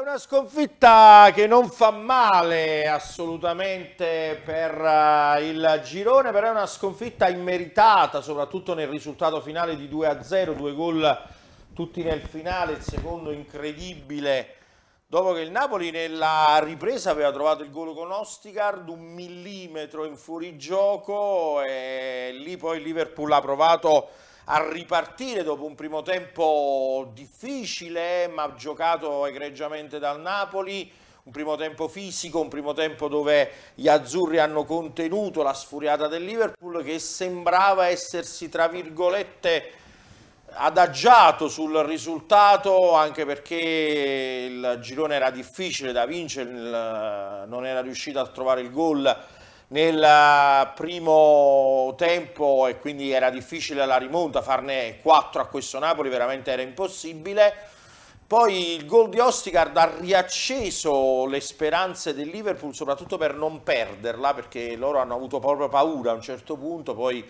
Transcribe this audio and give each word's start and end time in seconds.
una 0.00 0.18
sconfitta 0.18 1.30
che 1.34 1.48
non 1.48 1.68
fa 1.68 1.90
male 1.90 2.86
assolutamente 2.86 4.40
per 4.44 4.80
uh, 4.80 5.42
il 5.42 5.80
girone, 5.84 6.30
però 6.30 6.46
è 6.46 6.50
una 6.50 6.66
sconfitta 6.66 7.28
immeritata, 7.28 8.20
soprattutto 8.20 8.74
nel 8.74 8.86
risultato 8.86 9.40
finale 9.40 9.76
di 9.76 9.88
2-0, 9.88 10.54
due 10.54 10.72
gol 10.72 11.18
tutti 11.74 12.02
nel 12.04 12.20
finale, 12.20 12.74
il 12.74 12.82
secondo 12.82 13.32
incredibile, 13.32 14.54
dopo 15.06 15.32
che 15.32 15.40
il 15.40 15.50
Napoli 15.50 15.90
nella 15.90 16.60
ripresa 16.62 17.10
aveva 17.10 17.32
trovato 17.32 17.64
il 17.64 17.70
gol 17.72 17.92
con 17.94 18.12
Ostigard, 18.12 18.88
un 18.88 19.00
millimetro 19.00 20.04
in 20.04 20.16
fuorigioco 20.16 21.60
e 21.62 22.36
lì 22.38 22.56
poi 22.56 22.78
il 22.78 22.84
Liverpool 22.84 23.32
ha 23.32 23.40
provato 23.40 24.10
a 24.50 24.66
ripartire 24.70 25.42
dopo 25.42 25.64
un 25.64 25.74
primo 25.74 26.02
tempo 26.02 27.10
difficile, 27.12 28.28
ma 28.28 28.54
giocato 28.56 29.26
egregiamente 29.26 29.98
dal 29.98 30.20
Napoli. 30.20 30.90
Un 31.24 31.32
primo 31.32 31.56
tempo 31.56 31.88
fisico, 31.88 32.40
un 32.40 32.48
primo 32.48 32.72
tempo 32.72 33.06
dove 33.08 33.50
gli 33.74 33.86
azzurri 33.86 34.38
hanno 34.38 34.64
contenuto 34.64 35.42
la 35.42 35.52
sfuriata 35.52 36.08
del 36.08 36.24
Liverpool 36.24 36.82
che 36.82 36.98
sembrava 36.98 37.88
essersi, 37.88 38.48
tra 38.48 38.66
virgolette, 38.68 39.72
adagiato 40.52 41.48
sul 41.48 41.76
risultato 41.80 42.94
anche 42.94 43.26
perché 43.26 44.46
il 44.48 44.78
girone 44.80 45.16
era 45.16 45.30
difficile 45.30 45.92
da 45.92 46.06
vincere, 46.06 46.50
non 46.50 47.66
era 47.66 47.82
riuscito 47.82 48.18
a 48.18 48.26
trovare 48.28 48.62
il 48.62 48.70
gol 48.70 49.14
nel 49.68 50.72
primo 50.74 51.94
tempo 51.96 52.66
e 52.66 52.78
quindi 52.78 53.10
era 53.10 53.30
difficile 53.30 53.84
la 53.84 53.98
rimonta, 53.98 54.40
farne 54.40 54.98
4 55.02 55.42
a 55.42 55.46
questo 55.46 55.78
Napoli 55.78 56.08
veramente 56.08 56.50
era 56.50 56.62
impossibile. 56.62 57.54
Poi 58.26 58.74
il 58.74 58.84
gol 58.84 59.08
di 59.08 59.18
Ostigard 59.18 59.74
ha 59.76 59.90
riacceso 59.98 61.24
le 61.26 61.40
speranze 61.40 62.14
del 62.14 62.28
Liverpool, 62.28 62.74
soprattutto 62.74 63.16
per 63.16 63.34
non 63.34 63.62
perderla, 63.62 64.34
perché 64.34 64.76
loro 64.76 64.98
hanno 64.98 65.14
avuto 65.14 65.38
proprio 65.38 65.68
paura 65.68 66.10
a 66.10 66.14
un 66.14 66.20
certo 66.20 66.56
punto, 66.56 66.94
poi 66.94 67.26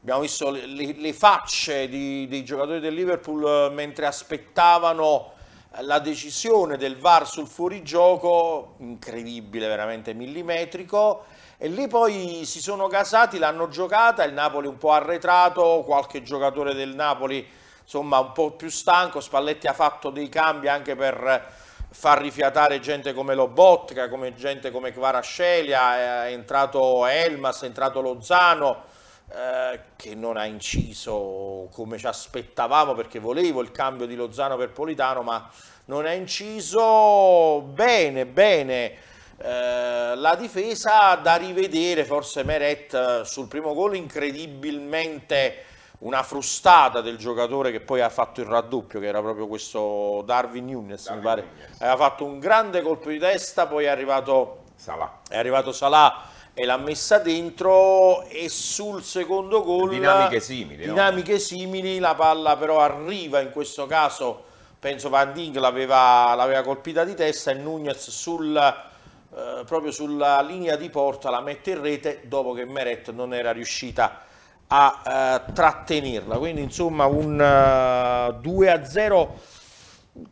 abbiamo 0.00 0.20
visto 0.20 0.50
le, 0.50 0.94
le 0.94 1.12
facce 1.12 1.88
di, 1.88 2.28
dei 2.28 2.44
giocatori 2.44 2.78
del 2.78 2.94
Liverpool 2.94 3.72
mentre 3.72 4.06
aspettavano 4.06 5.32
la 5.80 5.98
decisione 5.98 6.76
del 6.76 6.96
VAR 6.96 7.26
sul 7.26 7.46
fuorigioco, 7.46 8.74
incredibile, 8.78 9.68
veramente 9.68 10.14
millimetrico, 10.14 11.24
e 11.58 11.68
lì 11.68 11.88
poi 11.88 12.44
si 12.44 12.60
sono 12.60 12.86
gasati, 12.86 13.38
l'hanno 13.38 13.68
giocata, 13.68 14.24
il 14.24 14.32
Napoli 14.32 14.66
un 14.66 14.78
po' 14.78 14.92
arretrato, 14.92 15.82
qualche 15.86 16.22
giocatore 16.22 16.74
del 16.74 16.94
Napoli 16.94 17.46
insomma 17.82 18.18
un 18.18 18.32
po' 18.32 18.50
più 18.50 18.68
stanco, 18.68 19.20
Spalletti 19.20 19.68
ha 19.68 19.72
fatto 19.72 20.10
dei 20.10 20.28
cambi 20.28 20.66
anche 20.66 20.96
per 20.96 21.52
far 21.88 22.20
rifiatare 22.20 22.80
gente 22.80 23.14
come 23.14 23.34
Lobotka, 23.34 24.08
come 24.08 24.34
gente 24.34 24.72
come 24.72 24.92
Kvarascelia, 24.92 26.26
è 26.26 26.32
entrato 26.32 27.06
Elmas, 27.06 27.62
è 27.62 27.66
entrato 27.66 28.00
Lozano, 28.00 28.82
eh, 29.28 29.80
che 29.96 30.14
non 30.14 30.36
ha 30.36 30.44
inciso 30.44 31.68
come 31.72 31.98
ci 31.98 32.06
aspettavamo 32.06 32.94
perché 32.94 33.18
volevo 33.18 33.60
il 33.60 33.72
cambio 33.72 34.06
di 34.06 34.14
Lozano 34.14 34.56
per 34.56 34.70
Politano, 34.70 35.22
ma 35.22 35.50
non 35.86 36.06
ha 36.06 36.12
inciso 36.12 37.60
bene, 37.62 38.26
bene 38.26 38.92
eh, 39.38 40.14
la 40.14 40.34
difesa 40.36 41.16
da 41.16 41.36
rivedere, 41.36 42.04
forse 42.04 42.44
Meret 42.44 42.94
eh, 42.94 43.24
sul 43.24 43.48
primo 43.48 43.74
gol 43.74 43.96
incredibilmente 43.96 45.64
una 45.98 46.22
frustata 46.22 47.00
del 47.00 47.16
giocatore 47.16 47.70
che 47.70 47.80
poi 47.80 48.00
ha 48.00 48.08
fatto 48.08 48.40
il 48.40 48.46
raddoppio, 48.46 49.00
che 49.00 49.06
era 49.06 49.20
proprio 49.20 49.46
questo 49.46 50.22
Darwin 50.24 50.66
Nunes, 50.66 51.04
Darwin 51.04 51.18
mi 51.18 51.24
pare. 51.24 51.42
Nunes. 51.42 51.80
Aveva 51.80 51.96
fatto 51.96 52.24
un 52.24 52.38
grande 52.38 52.80
colpo 52.80 53.10
di 53.10 53.18
testa, 53.18 53.66
poi 53.66 53.84
è 53.84 53.88
arrivato 53.88 54.64
Salah, 54.76 55.20
è 55.28 55.36
arrivato 55.36 55.72
Salah 55.72 56.34
e 56.58 56.64
l'ha 56.64 56.78
messa 56.78 57.18
dentro 57.18 58.22
e 58.28 58.48
sul 58.48 59.02
secondo 59.02 59.62
gol 59.62 59.90
dinamiche 59.90 60.40
simili, 60.40 60.86
dinamiche 60.86 61.32
no? 61.32 61.38
simili 61.38 61.98
la 61.98 62.14
palla 62.14 62.56
però 62.56 62.80
arriva 62.80 63.40
in 63.40 63.50
questo 63.50 63.84
caso 63.84 64.42
penso 64.78 65.10
Van 65.10 65.34
Dink 65.34 65.56
l'aveva, 65.56 66.34
l'aveva 66.34 66.62
colpita 66.62 67.04
di 67.04 67.14
testa 67.14 67.50
e 67.50 67.54
Nunez 67.54 68.08
sul 68.08 68.56
eh, 68.56 69.64
proprio 69.66 69.92
sulla 69.92 70.40
linea 70.40 70.76
di 70.76 70.88
porta 70.88 71.28
la 71.28 71.42
mette 71.42 71.72
in 71.72 71.82
rete 71.82 72.22
dopo 72.24 72.54
che 72.54 72.64
Meret 72.64 73.10
non 73.10 73.34
era 73.34 73.52
riuscita 73.52 74.22
a 74.68 75.42
uh, 75.46 75.52
trattenerla. 75.52 76.38
Quindi 76.38 76.62
insomma 76.62 77.04
un 77.04 77.34
uh, 77.38 78.40
2 78.40 78.70
a 78.70 78.84
0 78.84 79.38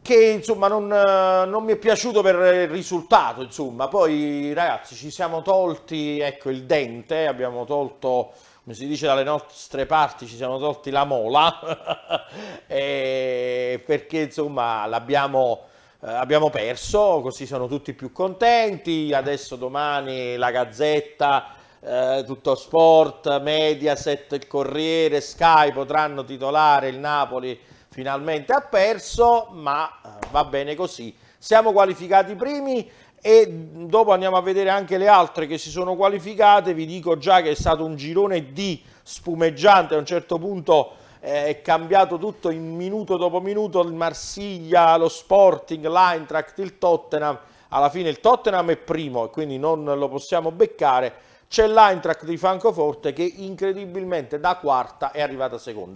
che 0.03 0.31
insomma 0.31 0.69
non, 0.69 0.84
uh, 0.84 1.49
non, 1.49 1.65
mi 1.65 1.72
è 1.72 1.77
piaciuto 1.77 2.22
per 2.22 2.34
il 2.37 2.69
risultato. 2.69 3.43
Insomma. 3.43 3.89
Poi 3.89 4.53
ragazzi 4.53 4.95
ci 4.95 5.11
siamo 5.11 5.43
tolti 5.43 6.21
ecco, 6.21 6.50
il 6.50 6.65
dente, 6.65 7.27
abbiamo 7.27 7.65
tolto 7.65 8.33
come 8.65 8.77
si 8.77 8.87
dice 8.87 9.06
dalle 9.06 9.25
nostre 9.25 9.84
parti 9.84 10.27
ci 10.27 10.37
siamo 10.37 10.59
tolti 10.59 10.91
la 10.91 11.05
mola 11.05 12.25
perché 12.67 14.19
insomma 14.21 14.87
l'abbiamo 14.87 15.67
eh, 16.06 16.12
abbiamo 16.12 16.51
perso, 16.51 17.21
così 17.22 17.47
sono 17.47 17.66
tutti 17.66 17.95
più 17.95 18.12
contenti, 18.12 19.15
adesso 19.15 19.56
domani 19.56 20.37
la 20.37 20.51
Gazzetta, 20.51 21.55
eh, 21.81 22.25
tutto 22.27 22.55
sport, 22.56 23.41
Mediaset, 23.41 24.33
il 24.33 24.47
Corriere, 24.47 25.22
Sky 25.22 25.72
potranno 25.72 26.22
titolare 26.22 26.89
il 26.89 26.99
Napoli 26.99 27.59
finalmente 27.94 28.53
ha 28.53 28.60
perso, 28.60 29.50
ma 29.53 29.88
eh, 29.88 30.27
va 30.32 30.44
bene 30.44 30.75
così. 30.75 31.15
Siamo 31.38 31.71
qualificati 31.71 32.34
primi 32.34 32.91
e 33.22 33.47
dopo 33.49 34.10
andiamo 34.10 34.37
a 34.37 34.43
vedere 34.43 34.69
anche 34.69 34.99
le 34.99 35.06
altre 35.06 35.47
che 35.47 35.59
si 35.59 35.71
sono 35.71 35.94
qualificate, 35.94 36.75
vi 36.75 36.87
dico 36.87 37.19
già 37.19 37.41
che 37.41 37.50
è 37.50 37.54
stato 37.54 37.84
un 37.84 37.94
girone 37.94 38.53
di 38.53 38.83
spumeggiante. 39.00 39.94
A 39.94 39.99
un 39.99 40.06
certo 40.06 40.38
punto 40.38 40.94
eh, 41.21 41.44
è 41.44 41.62
cambiato 41.62 42.19
tutto 42.19 42.50
in 42.50 42.75
minuto 42.75 43.16
dopo 43.16 43.41
minuto, 43.41 43.81
il 43.81 43.93
Marsiglia, 43.93 44.97
lo 44.97 45.09
Sporting, 45.09 45.87
l'Eintracht, 45.87 46.59
il 46.59 46.78
Tottenham, 46.78 47.38
alla 47.69 47.91
fine 47.91 48.09
il 48.09 48.19
Tottenham 48.19 48.72
è 48.72 48.77
primo 48.77 49.27
e 49.27 49.31
quindi 49.31 49.56
non 49.56 49.84
lo 49.84 50.09
possiamo 50.09 50.50
beccare, 50.50 51.15
c'è 51.47 51.69
l'Eintracht 51.69 52.25
di 52.25 52.37
Francoforte 52.37 53.12
che 53.12 53.22
incredibilmente 53.22 54.41
da 54.41 54.56
quarta 54.56 55.12
è 55.12 55.22
arrivata 55.22 55.59
seconda. 55.59 55.93